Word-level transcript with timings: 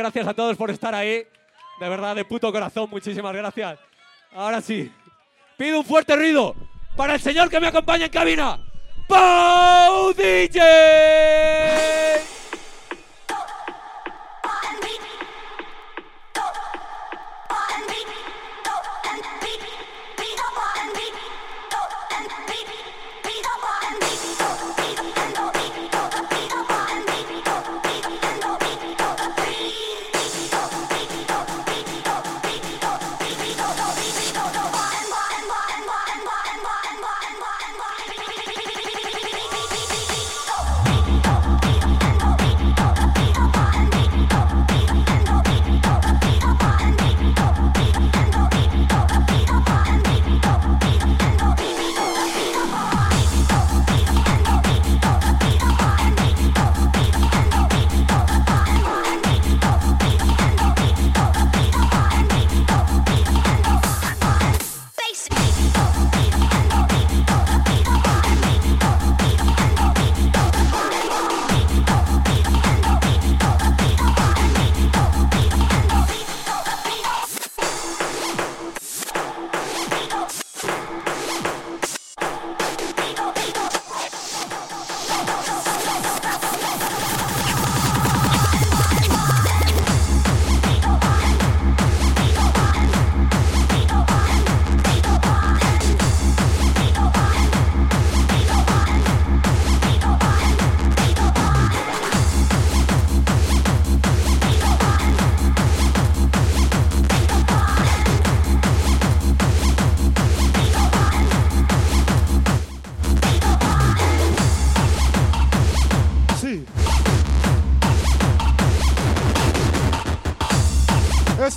gracias 0.00 0.26
a 0.26 0.34
todos 0.34 0.56
por 0.56 0.70
estar 0.70 0.94
ahí. 0.94 1.26
De 1.78 1.88
verdad, 1.88 2.16
de 2.16 2.24
puto 2.24 2.50
corazón, 2.50 2.88
muchísimas 2.90 3.34
gracias. 3.34 3.78
Ahora 4.32 4.60
sí, 4.60 4.90
pido 5.56 5.78
un 5.78 5.84
fuerte 5.84 6.16
ruido 6.16 6.54
para 6.96 7.14
el 7.14 7.20
señor 7.20 7.50
que 7.50 7.60
me 7.60 7.66
acompaña 7.66 8.06
en 8.06 8.10
cabina, 8.10 8.58
Pau 9.06 10.12
DJ. 10.14 10.60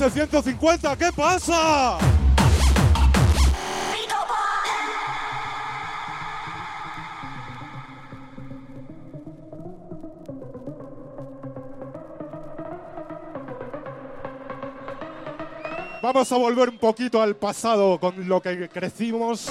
Es 0.03 0.07
el 0.07 0.27
150, 0.27 0.97
¿qué 0.97 1.13
pasa? 1.15 1.97
Vamos 16.01 16.31
a 16.33 16.35
volver 16.35 16.67
un 16.67 16.77
poquito 16.77 17.21
al 17.21 17.37
pasado 17.37 17.97
con 17.97 18.27
lo 18.27 18.41
que 18.41 18.67
crecimos. 18.67 19.47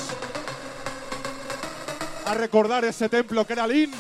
A 2.27 2.35
recordar 2.35 2.85
ese 2.85 3.09
templo 3.09 3.47
que 3.47 3.55
era 3.55 3.67
Lin. 3.67 3.91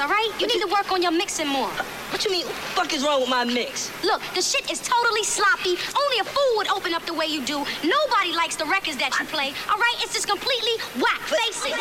all 0.00 0.08
right? 0.08 0.30
You 0.38 0.46
need 0.46 0.60
to 0.60 0.68
work 0.68 0.92
on 0.92 1.02
your 1.02 1.12
mixing 1.12 1.48
more. 1.48 1.70
What 2.10 2.24
you 2.24 2.30
mean, 2.30 2.46
what 2.46 2.54
the 2.54 2.74
fuck 2.76 2.94
is 2.94 3.04
wrong 3.04 3.20
with 3.20 3.30
my 3.30 3.44
mix? 3.44 3.90
Look, 4.02 4.22
the 4.34 4.42
shit 4.42 4.70
is 4.70 4.80
totally 4.80 5.24
sloppy. 5.24 5.76
Only 5.96 6.18
a 6.20 6.24
fool 6.24 6.52
would 6.56 6.68
open 6.68 6.94
up 6.94 7.04
the 7.04 7.14
way 7.14 7.26
you 7.26 7.44
do. 7.44 7.58
Nobody 7.84 8.32
likes 8.34 8.56
the 8.56 8.66
records 8.66 8.96
that 8.98 9.12
you 9.18 9.26
play, 9.26 9.52
all 9.70 9.78
right? 9.78 9.96
It's 10.00 10.14
just 10.14 10.28
completely 10.28 10.72
whack. 11.02 11.20
But, 11.28 11.38
face 11.40 11.64
it. 11.66 11.72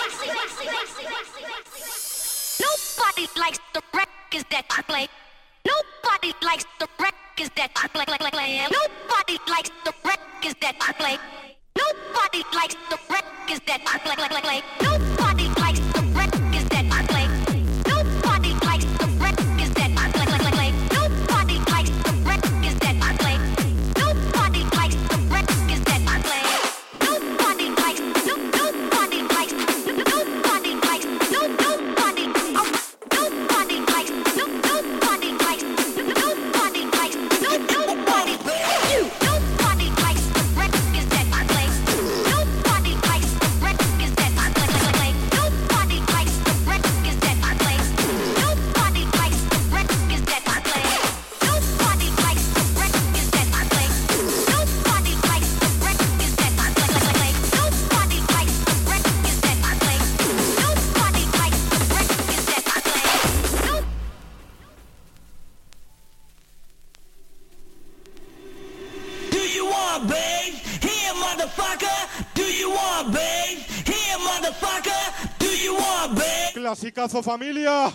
want 69.98 70.10
babes? 70.10 70.60
Here, 70.84 71.14
motherfucker. 71.14 72.34
Do 72.34 72.44
you 72.44 72.70
want 72.70 73.14
babes? 73.14 73.66
Here, 73.82 74.18
motherfucker. 74.18 75.40
Do 75.40 75.48
you 75.48 75.74
want? 75.74 76.18
Clasicazo 76.54 77.24
familia. 77.24 77.92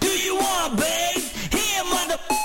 Do 0.00 0.08
you 0.08 0.36
want 0.36 0.76
babe? 0.76 1.22
Here, 1.50 1.84
motherfucker. 1.84 2.43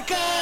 America! 0.00 0.39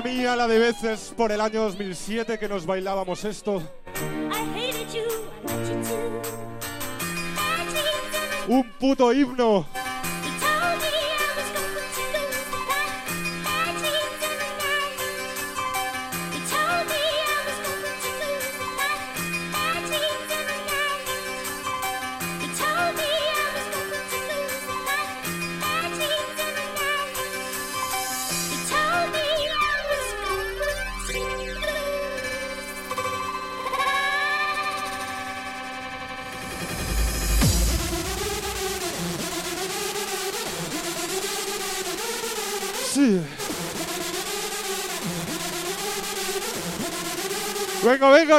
Madre 0.00 0.14
mía, 0.14 0.34
la 0.34 0.48
de 0.48 0.58
veces 0.58 1.12
por 1.14 1.30
el 1.30 1.42
año 1.42 1.62
2007 1.62 2.38
que 2.38 2.48
nos 2.48 2.64
bailábamos 2.64 3.22
esto. 3.24 3.62
Un 8.48 8.70
puto 8.78 9.12
himno. 9.12 9.66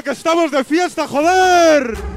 Que 0.02 0.12
estamos 0.12 0.52
de 0.52 0.64
fiesta, 0.64 1.08
joder. 1.08 2.11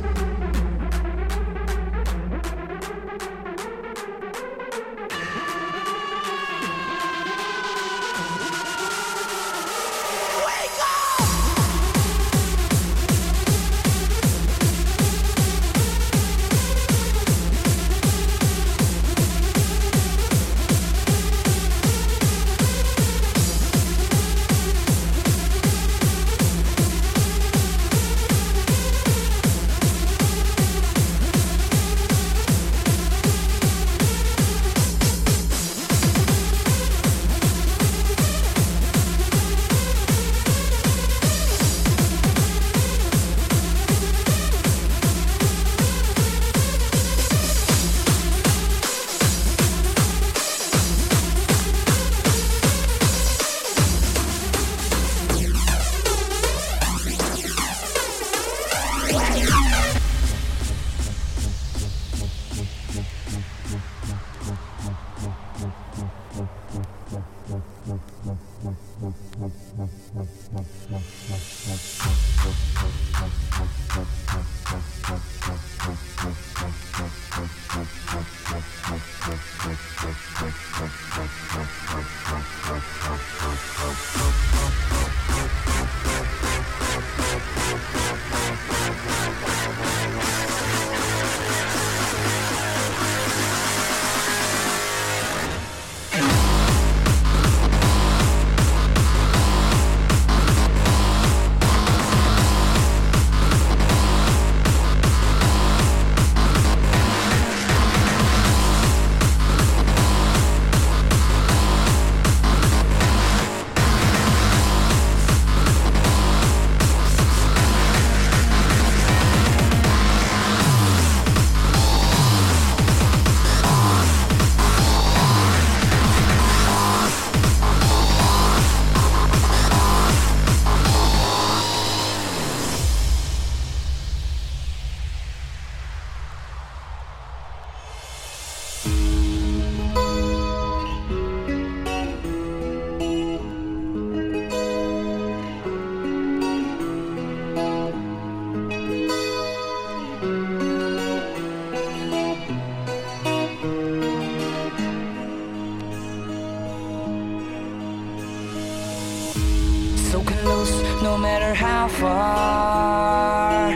How 161.85 161.91
far. 162.05 163.73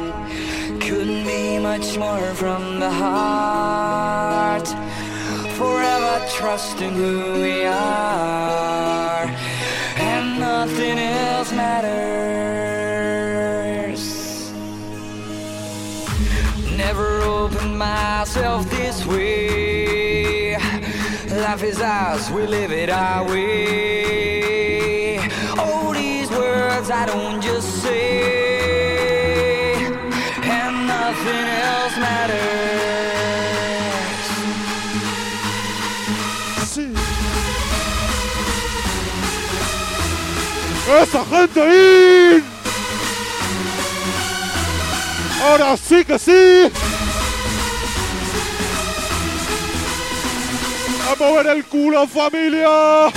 Couldn't 0.80 1.24
be 1.26 1.58
much 1.58 1.98
more 1.98 2.32
from 2.34 2.80
the 2.80 2.90
heart. 2.90 4.68
Forever 5.58 6.26
trusting 6.38 6.94
who 6.94 7.42
we 7.42 7.64
are, 7.64 9.26
and 9.98 10.40
nothing 10.40 10.98
else 10.98 11.52
matters. 11.52 11.92
Never 16.76 17.20
opened 17.22 17.76
myself 17.78 18.70
this 18.70 19.04
way. 19.04 20.56
Life 21.30 21.62
is 21.62 21.80
ours, 21.82 22.30
we 22.30 22.46
live 22.46 22.72
it 22.72 22.88
our 22.90 23.24
way. 23.26 24.47
I 26.80 27.06
don't 27.06 27.40
just 27.42 27.84
and 27.86 27.96
nothing 30.86 31.48
else 31.66 31.96
matters. 31.98 32.38
Sí. 36.70 36.94
¡Esa 41.02 41.24
gente 41.24 41.60
ahí! 41.60 42.44
Ahora 45.42 45.76
sí 45.76 46.04
que 46.04 46.16
sí. 46.16 46.70
A 51.10 51.16
mover 51.18 51.48
el 51.48 51.64
culo, 51.64 52.06
familia. 52.06 53.10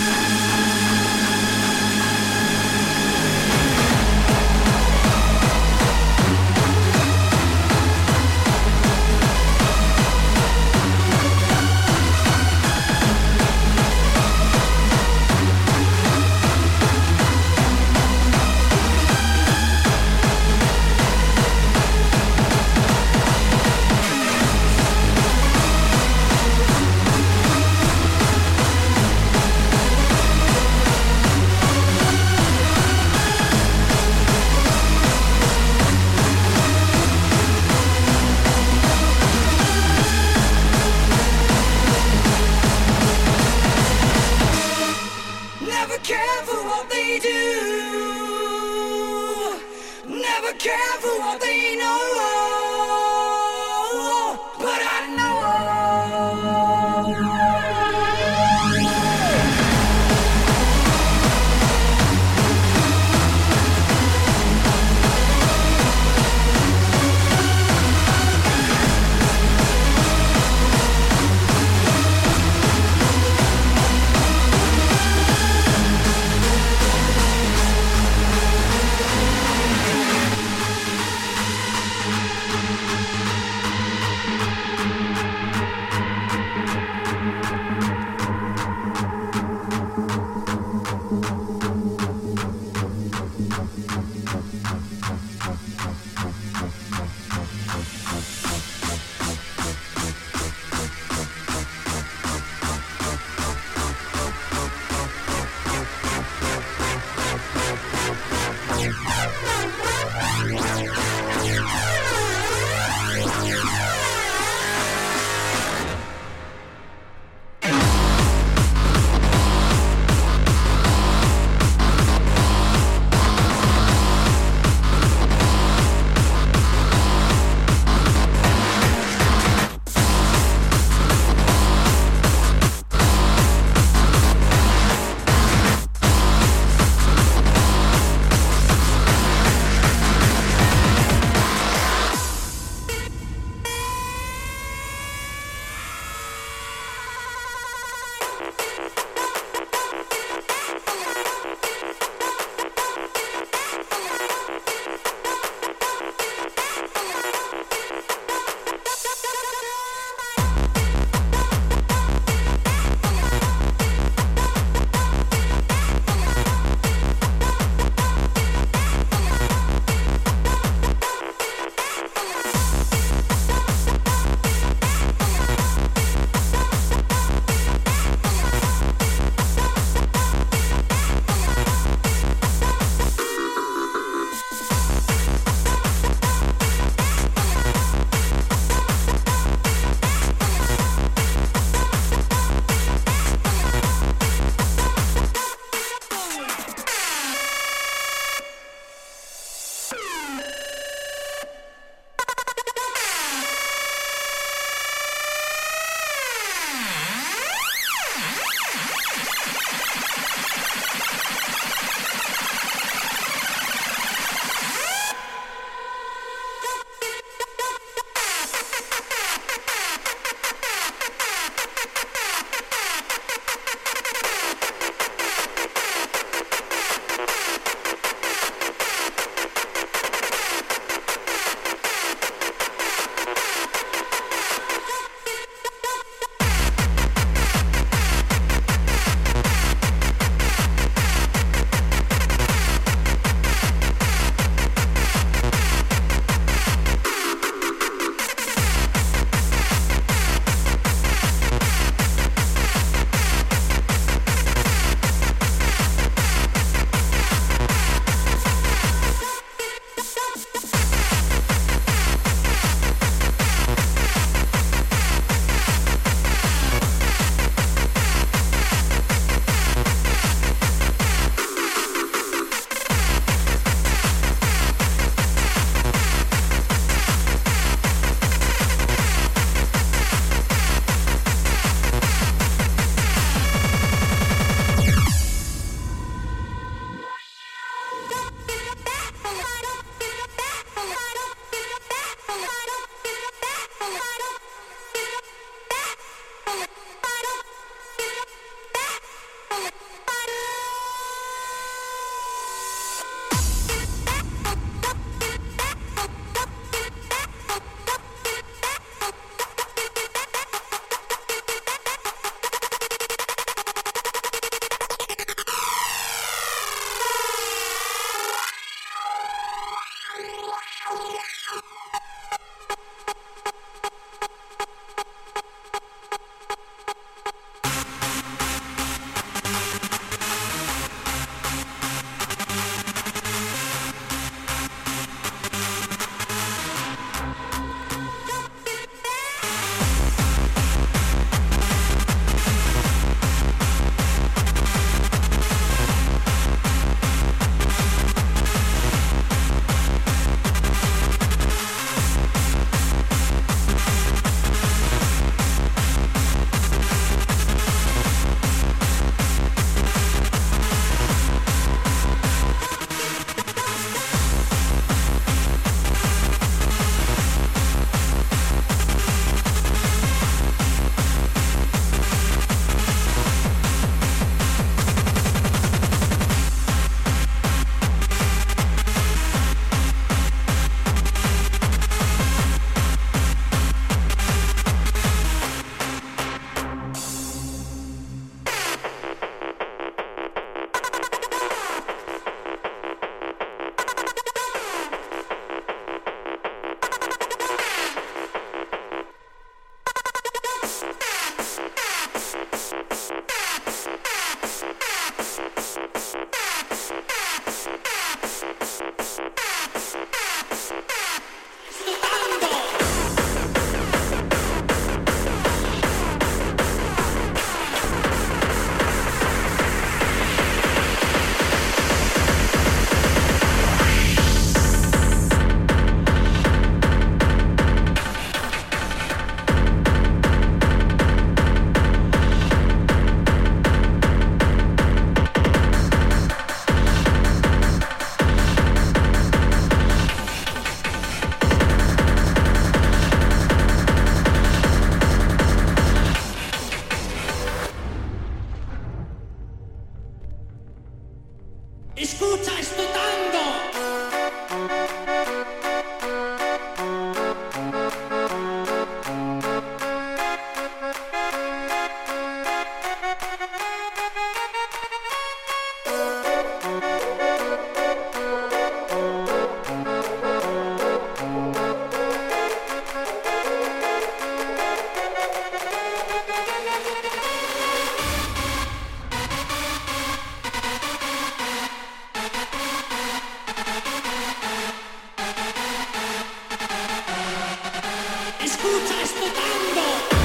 Escucha 488.64 489.02
este 489.02 489.22
tango. 489.22 490.21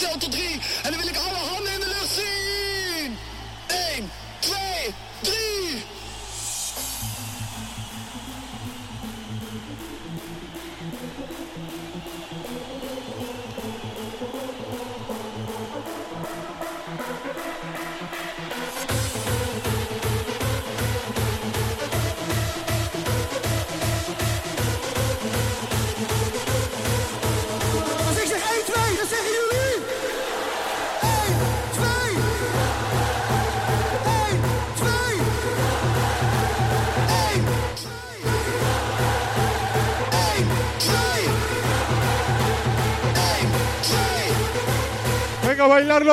Claude 0.00 0.39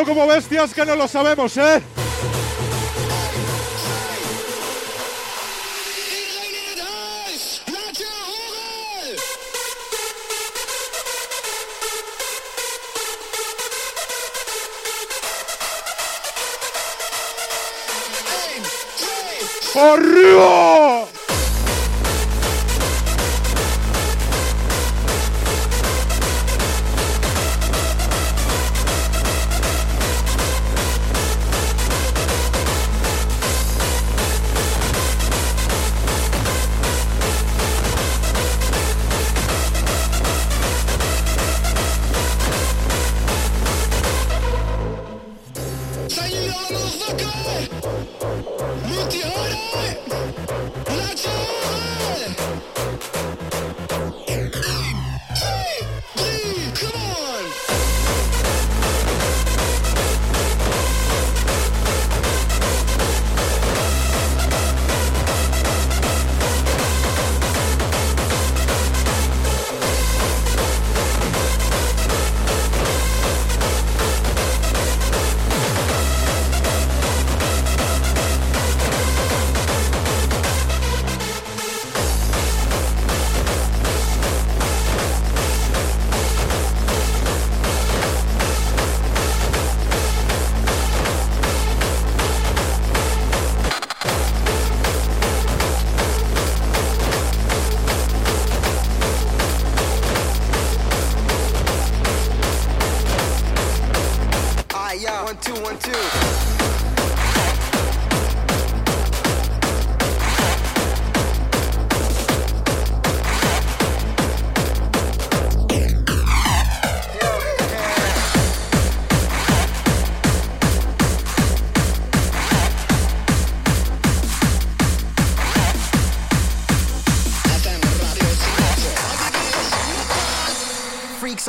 como 0.06 0.28
bestias 0.28 0.74
que 0.74 0.86
no 0.86 0.96
lo 0.96 1.08
sabemos, 1.08 1.56
¿eh? 1.58 1.82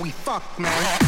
We 0.00 0.10
fuck, 0.10 0.58
man. 0.58 1.07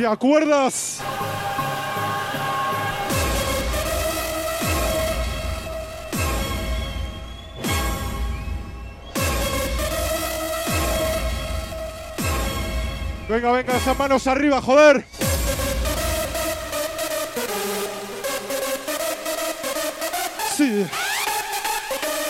¿Te 0.00 0.06
acuerdas? 0.06 0.98
Venga, 13.28 13.52
venga, 13.52 13.76
esas 13.76 13.98
manos 13.98 14.26
arriba, 14.26 14.62
joder. 14.62 15.04
Sí. 20.56 20.86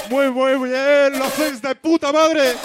Muy, 0.08 0.28
muy 0.32 0.68
bien, 0.68 1.16
lo 1.20 1.24
hacéis 1.26 1.62
de 1.62 1.76
puta 1.76 2.10
madre. 2.10 2.56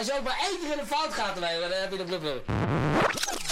Als 0.00 0.08
je 0.08 0.14
ook 0.18 0.24
maar 0.24 0.40
één 0.50 0.58
keer 0.60 0.72
in 0.72 0.78
de 0.78 0.86
fout 0.86 1.14
gaat, 1.14 1.34
dan 1.34 1.42
heb 1.42 1.90
je 1.90 1.96
de 1.96 2.04
blub 2.04 2.22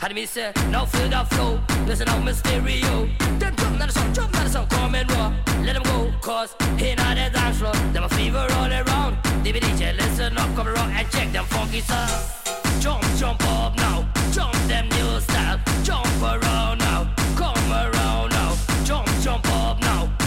Had 0.00 0.12
me 0.12 0.26
say, 0.26 0.52
now 0.70 0.86
feel 0.86 1.08
that 1.08 1.26
flow, 1.34 1.58
listen 1.86 2.08
out 2.08 2.24
my 2.24 2.32
stereo. 2.32 3.08
Them 3.38 3.54
jump 3.56 3.78
not 3.78 3.88
a 3.88 3.92
song, 3.92 4.14
jump 4.14 4.32
not 4.32 4.46
a 4.46 4.50
song, 4.50 4.66
come 4.68 4.94
and 4.98 5.10
raw. 5.10 5.30
Let 5.64 5.74
them 5.74 5.82
go, 5.82 6.10
cause 6.20 6.54
here 6.76 6.94
now 6.96 7.14
the 7.14 7.30
dance 7.30 7.58
floor. 7.58 7.74
Them 7.92 8.04
a 8.04 8.08
fever 8.08 8.46
all 8.58 8.72
around, 8.72 9.16
DBDJ 9.44 9.96
listen 9.96 10.38
up, 10.38 10.54
come 10.56 10.68
around 10.68 10.90
and 10.92 11.10
check 11.10 11.32
them 11.32 11.44
funky 11.44 11.80
sounds. 11.80 12.24
Jump, 12.80 13.02
jump 13.18 13.42
up 13.44 13.76
now, 13.76 14.08
jump 14.32 14.54
them 14.68 14.88
new 14.88 15.20
style. 15.20 15.60
Jump 15.82 16.22
around 16.22 16.78
now, 16.78 17.14
come 17.36 17.72
around 17.72 18.30
now. 18.30 18.56
Jump, 18.84 19.06
jump 19.22 19.44
up 19.52 19.80
now. 19.80 20.17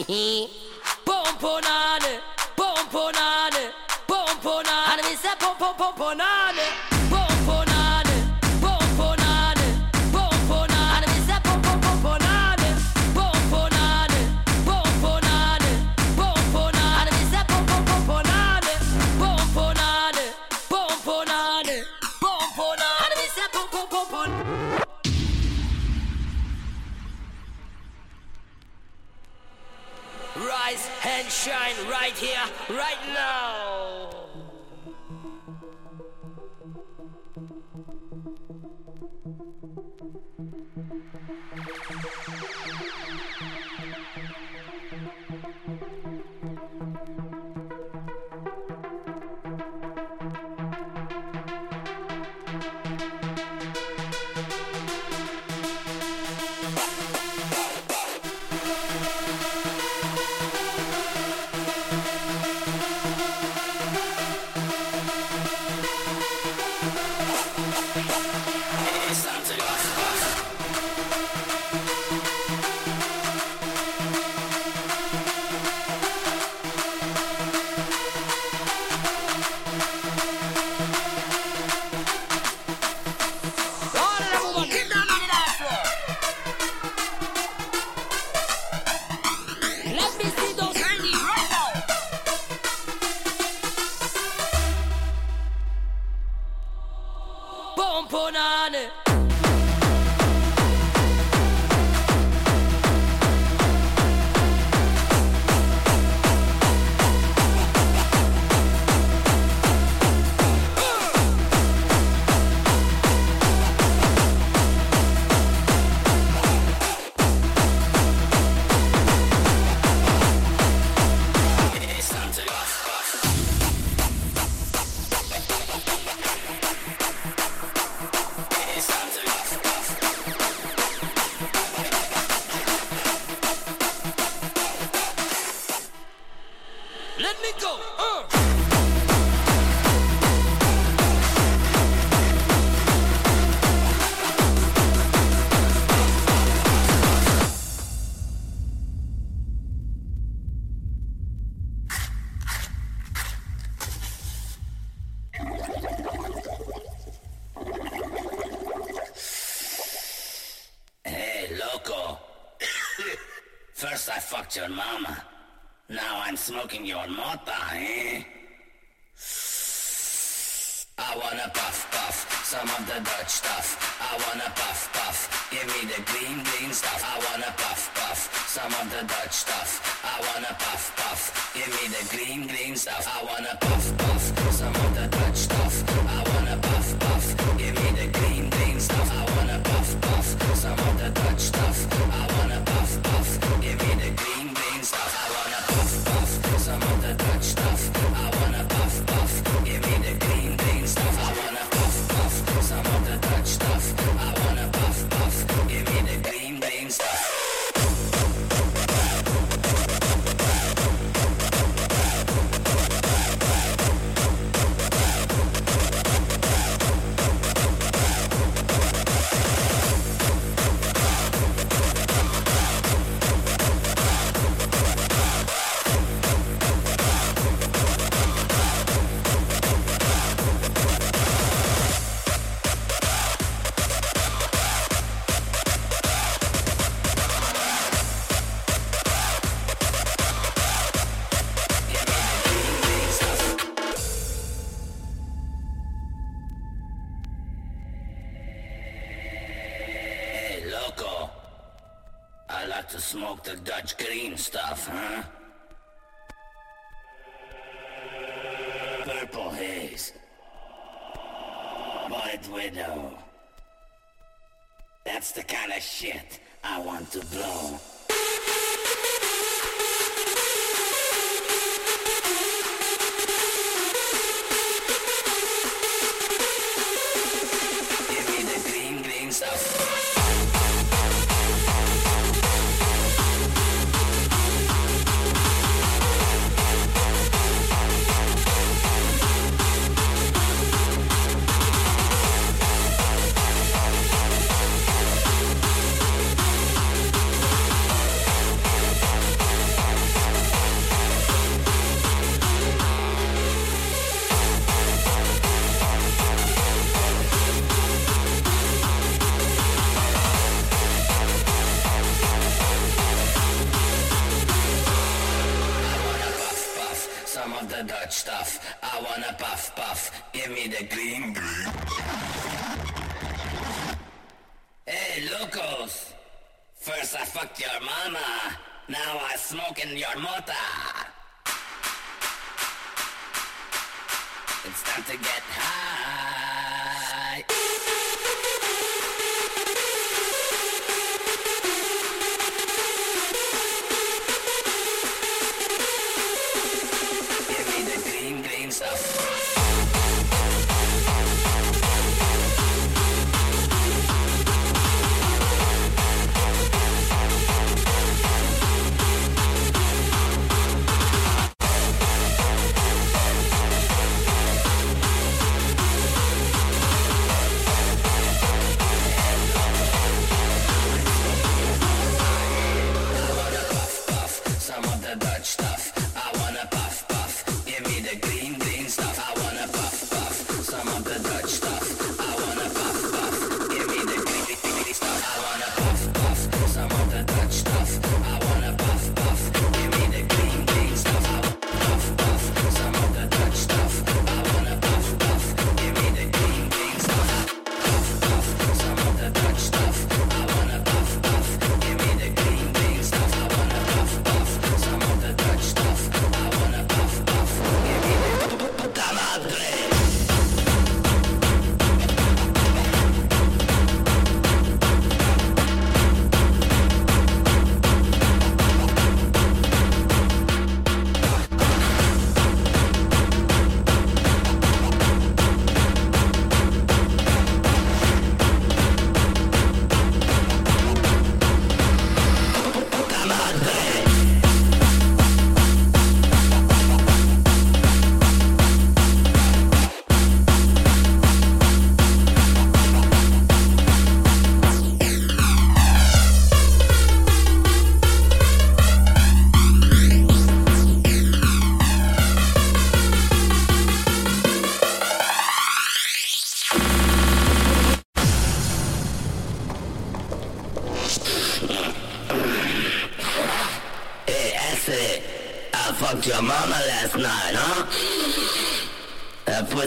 pomponane, 1.04 2.20
pomponane, 2.56 3.72
pomponane. 4.06 4.98
And 4.98 5.02
me 5.02 5.14
say 5.14 5.34
pom 5.38 5.56
pom 5.58 5.74
pom 5.76 5.94
pomponane. 5.94 6.89
shine 31.40 31.88
right 31.88 32.12
here, 32.18 32.44
right 32.68 32.98
now. 33.14 34.10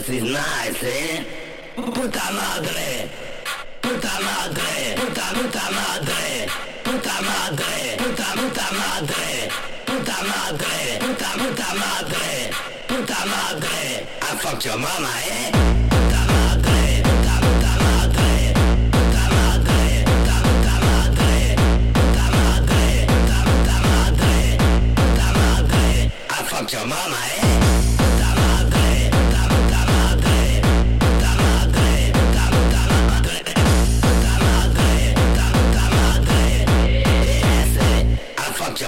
decir 0.06 0.24
nada, 0.24 0.66
¿eh? 0.82 1.26
Puta 1.76 2.30
madre, 2.30 3.08
puta 3.80 4.10
madre, 4.20 4.94
puta 4.96 5.32
puta 5.32 5.70
madre, 5.70 6.46
puta 6.84 7.14
madre, 7.22 7.96
puta 7.96 8.26
puta 8.34 8.66
madre, 8.80 9.48
puta 9.86 10.16
madre, 10.30 10.98
puta 11.00 11.30
puta 11.40 11.74
madre, 11.74 12.50
puta 12.86 13.18
madre. 13.26 14.06
I 14.20 14.36
fuck 14.42 14.64
your 14.64 14.78
mama, 14.78 15.10
eh? 15.24 15.50
Puta 15.88 16.20
madre, 16.32 17.02
puta 17.08 17.34
puta 17.44 17.72
madre, 17.84 18.52
puta 18.92 19.22
madre, 19.36 20.04
puta 20.04 20.36
puta 20.44 20.74
madre, 20.84 21.32
puta 21.94 22.24
madre, 22.36 22.82
puta 23.08 23.38
puta 23.48 23.76
madre, 23.88 24.36
puta 24.96 25.26
madre. 25.38 26.12
I 26.28 26.42
fucked 26.44 26.72
your 26.72 26.86
mama, 26.86 27.16
eh? 27.36 27.93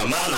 Amana. 0.07 0.36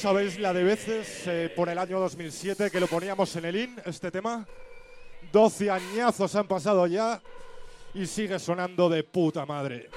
sabéis 0.00 0.38
la 0.38 0.54
de 0.54 0.64
veces 0.64 1.26
eh, 1.26 1.52
por 1.54 1.68
el 1.68 1.76
año 1.76 2.00
2007 2.00 2.70
que 2.70 2.80
lo 2.80 2.86
poníamos 2.86 3.36
en 3.36 3.44
el 3.44 3.56
IN, 3.56 3.76
este 3.84 4.10
tema. 4.10 4.46
12 5.30 5.70
añazos 5.70 6.34
han 6.34 6.48
pasado 6.48 6.86
ya 6.86 7.20
y 7.92 8.06
sigue 8.06 8.38
sonando 8.38 8.88
de 8.88 9.04
puta 9.04 9.44
madre. 9.44 9.90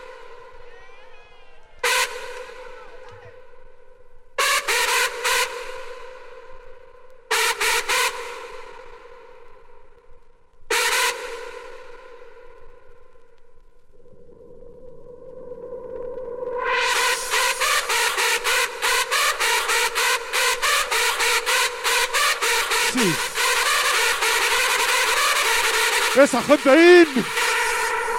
esa 26.23 26.41
gente 26.41 27.01
in. 27.01 27.25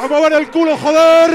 ¡A 0.00 0.08
mover 0.08 0.32
el 0.34 0.50
culo, 0.50 0.76
joder! 0.76 1.30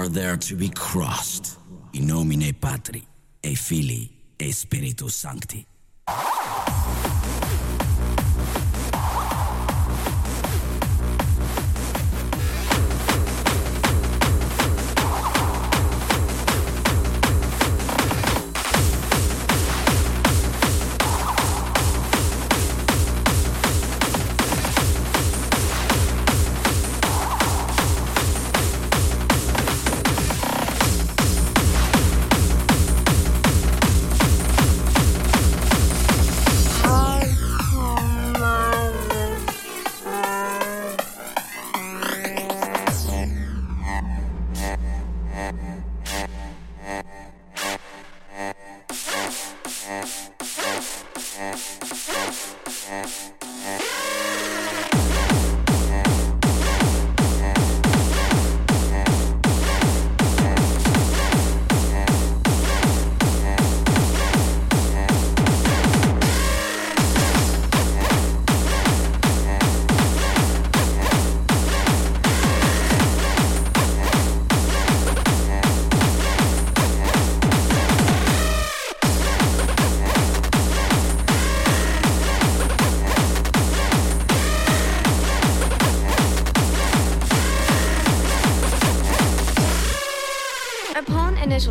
are 0.00 0.08
there 0.08 0.38
to 0.38 0.56
be 0.56 0.70
crossed. 0.70 1.58
In 1.92 2.06
nomine 2.06 2.54
Patri, 2.54 3.02
et 3.44 3.56
Filii, 3.56 4.10
et 4.38 4.52
Spiritus 4.52 5.14
Sancti. 5.14 5.66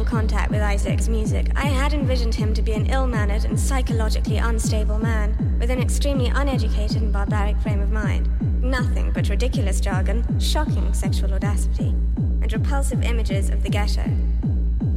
Contact 0.10 0.50
with 0.50 0.62
Isaac's 0.62 1.08
music, 1.08 1.52
I 1.56 1.68
had 1.68 1.94
envisioned 1.94 2.34
him 2.34 2.52
to 2.56 2.64
be 2.64 2.74
an 2.74 2.88
ill 2.88 3.06
mannered 3.06 3.46
and 3.46 3.60
psychologically 3.60 4.38
unstable 4.38 4.98
man 4.98 5.58
with 5.60 5.70
an 5.70 5.80
extremely 5.80 6.28
uneducated 6.28 7.04
and 7.04 7.14
barbaric 7.14 7.60
frame 7.60 7.80
of 7.80 7.92
mind. 7.92 8.28
Nothing 8.64 9.12
but 9.12 9.30
ridiculous 9.30 9.80
jargon, 9.80 10.40
shocking 10.40 10.92
sexual 10.96 11.32
audacity, 11.32 11.90
and 12.18 12.52
repulsive 12.52 13.04
images 13.04 13.52
of 13.52 13.62
the 13.62 13.70
ghetto. 13.70 14.04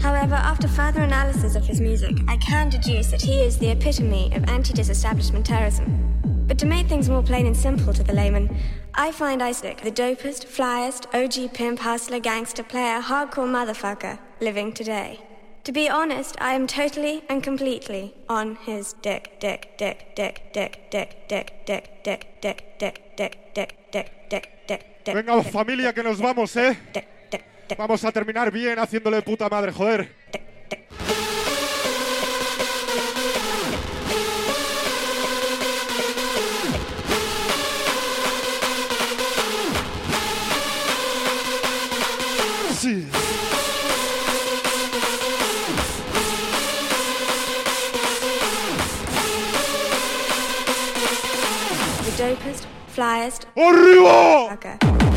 However, 0.00 0.34
after 0.34 0.66
further 0.66 1.02
analysis 1.02 1.56
of 1.56 1.66
his 1.66 1.78
music, 1.78 2.16
I 2.26 2.38
can 2.38 2.70
deduce 2.70 3.10
that 3.10 3.20
he 3.20 3.42
is 3.42 3.58
the 3.58 3.70
epitome 3.70 4.34
of 4.34 4.48
anti 4.48 4.72
disestablishment 4.72 5.44
terrorism. 5.44 6.08
But 6.48 6.58
to 6.58 6.66
make 6.66 6.88
things 6.88 7.10
more 7.10 7.22
plain 7.22 7.46
and 7.46 7.56
simple 7.56 7.92
to 7.92 8.02
the 8.02 8.14
layman, 8.14 8.56
I 8.94 9.12
find 9.12 9.42
Isaac 9.42 9.82
the 9.82 9.92
dopest, 9.92 10.46
flyest, 10.46 11.06
OG 11.14 11.52
pimp, 11.52 11.80
hustler, 11.80 12.18
gangster, 12.18 12.62
player, 12.62 13.02
hardcore 13.02 13.46
motherfucker 13.46 14.18
living 14.42 14.72
today. 14.72 15.20
To 15.64 15.72
be 15.72 15.88
honest, 15.88 16.36
I 16.40 16.54
am 16.54 16.66
totally 16.66 17.22
and 17.28 17.42
completely 17.42 18.12
on 18.28 18.56
his 18.66 18.94
dick, 19.00 19.38
dick, 19.40 19.78
dick, 19.78 20.16
dick, 20.16 20.52
dick, 20.52 20.90
dick, 20.90 21.28
dick, 21.28 21.52
dick, 21.64 22.02
dick, 22.02 22.42
dick, 22.42 22.74
dick, 22.76 23.14
dick, 23.14 23.54
dick, 23.54 23.76
dick, 23.92 24.10
dick, 24.28 24.46
dick, 24.66 25.04
dick. 25.04 25.14
Venga, 25.14 25.42
familia, 25.44 25.92
que 25.92 26.02
nos 26.02 26.18
vamos, 26.18 26.56
¿eh? 26.56 26.76
Vamos 27.78 28.04
a 28.04 28.10
terminar 28.10 28.50
bien 28.50 28.78
haciéndole 28.78 29.22
puta 29.22 29.48
madre, 29.48 29.72
joder. 29.72 30.10
Sí. 42.80 43.21
Dopest, 52.42 52.66
flyest, 52.88 53.46
¡Arriba! 53.56 54.48
motherfucker. 54.50 55.11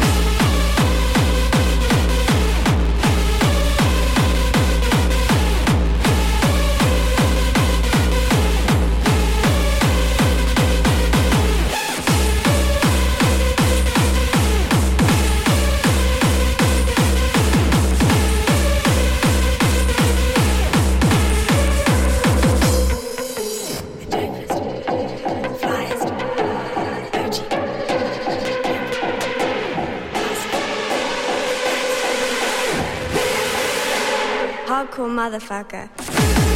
Motherfucker. 35.16 36.55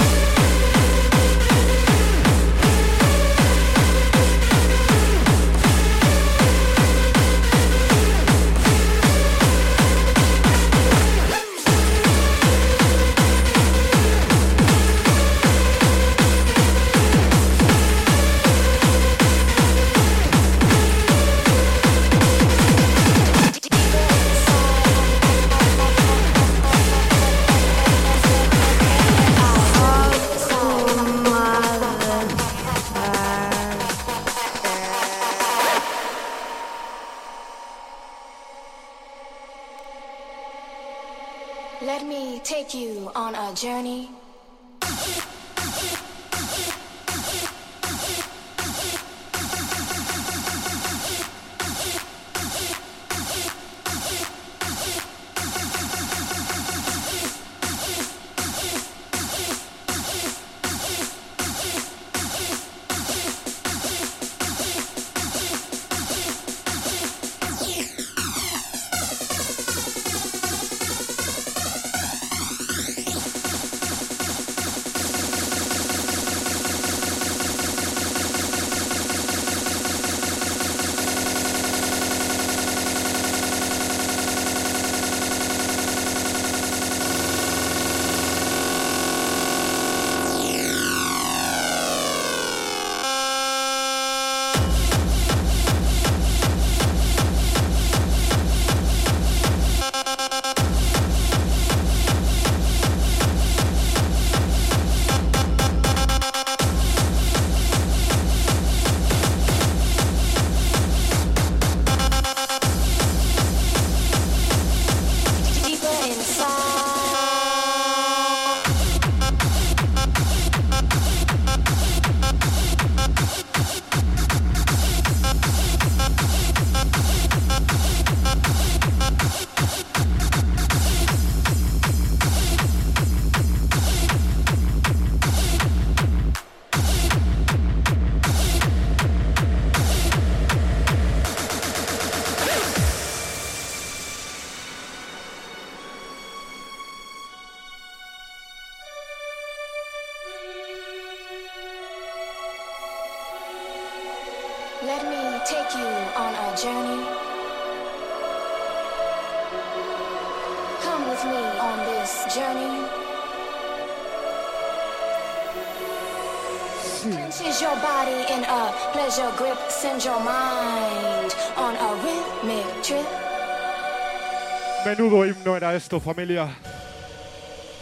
Menudo 174.99 175.25
himno 175.25 175.55
era 175.55 175.73
esto, 175.73 175.97
familia. 175.97 176.49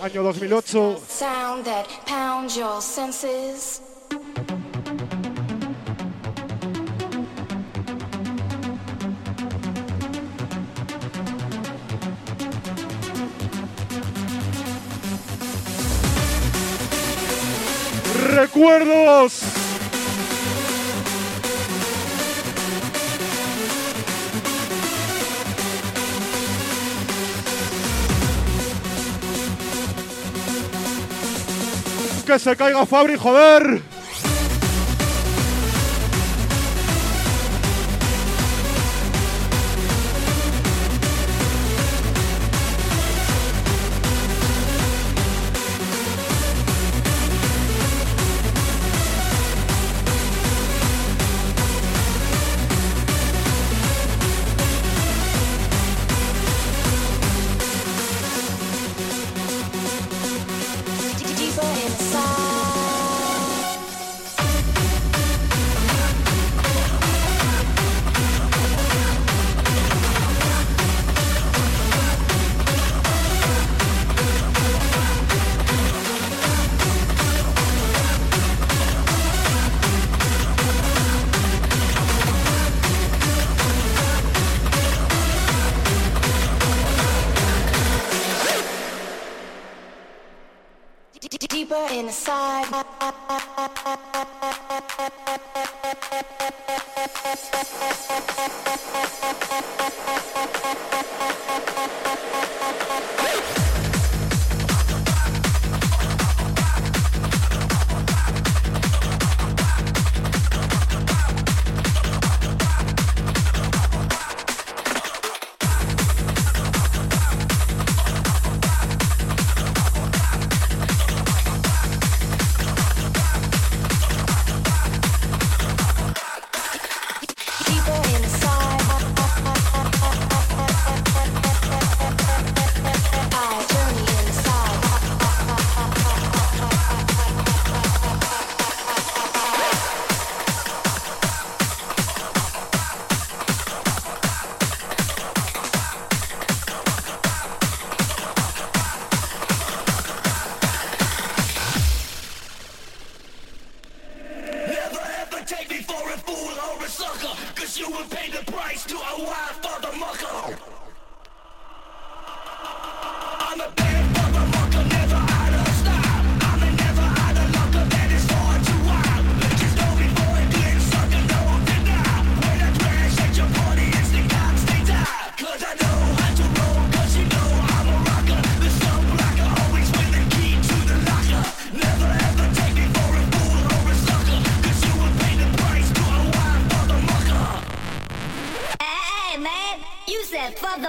Año 0.03 0.21
2008. 0.21 1.01
Recuerdos. 18.29 19.46
se 32.39 32.55
caiga 32.55 32.85
Fabri, 32.85 33.15
joder. 33.15 33.81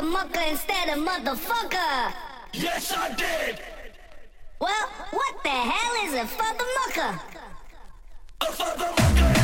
mother 0.01 0.11
mucker 0.11 0.41
instead 0.49 0.89
of 0.91 1.05
motherfucker. 1.05 2.13
Yes, 2.53 2.93
I 2.97 3.15
did. 3.15 3.61
Well, 4.61 4.89
what 5.11 5.43
the 5.43 5.49
hell 5.49 6.05
is 6.05 6.15
a 6.15 6.27
father 6.27 6.65
mucker? 6.87 7.21
A 8.41 8.47
further 8.47 8.93
mucker. 9.03 9.38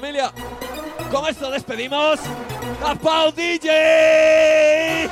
familia. 0.00 0.30
Con 1.10 1.26
esto 1.26 1.50
despedimos. 1.50 2.20
Tapao 2.80 3.32
DJ. 3.32 5.10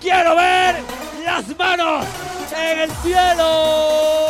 Quiero 0.00 0.34
ver 0.34 0.76
las 1.24 1.44
manos 1.58 2.06
en 2.56 2.78
el 2.80 2.90
cielo. 3.02 4.24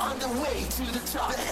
on 0.00 0.18
the 0.18 0.28
way 0.40 0.64
to 0.70 0.82
the 0.92 1.00
top. 1.12 1.49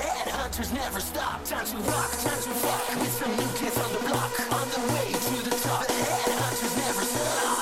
dancers 0.58 0.74
never 0.74 1.00
stop. 1.00 1.44
Time 1.44 1.64
to 1.66 1.76
rock, 1.90 2.10
time 2.10 2.42
to 2.42 2.50
fuck. 2.50 3.00
With 3.00 3.12
some 3.12 3.30
new 3.36 3.46
kids 3.58 3.78
on 3.78 3.92
the 3.92 4.00
block. 4.08 4.52
On 4.52 4.68
the 4.70 4.92
way 4.92 5.12
to 5.12 5.50
the 5.50 5.56
top. 5.62 5.86
The 5.86 5.92
headhunters 5.92 6.76
never 6.76 7.02
stop. 7.02 7.57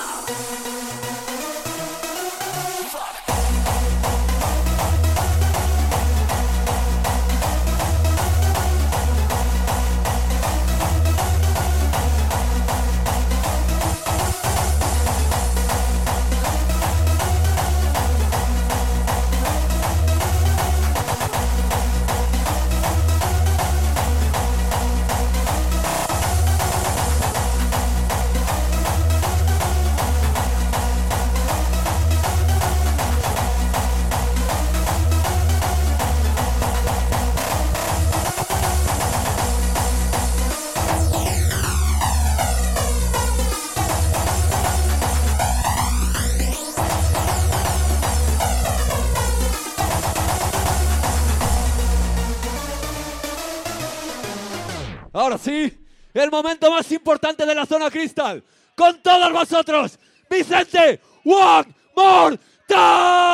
Sí, 55.46 55.72
el 56.12 56.30
momento 56.30 56.70
más 56.70 56.90
importante 56.90 57.46
de 57.46 57.54
la 57.54 57.66
zona 57.66 57.90
cristal. 57.90 58.42
Con 58.74 59.00
todos 59.00 59.32
vosotros, 59.32 59.98
Vicente, 60.28 61.00
one 61.24 61.74
more 61.94 62.38
time. 62.66 63.25